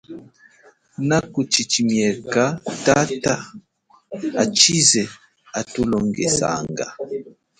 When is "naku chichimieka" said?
1.07-2.43